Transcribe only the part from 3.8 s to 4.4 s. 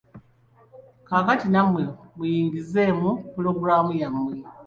yammwe.